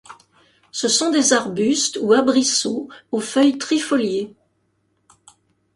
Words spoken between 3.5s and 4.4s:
trifoliées.